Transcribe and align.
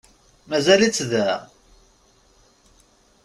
Mazal-itt 0.49 0.99
da? 1.11 1.27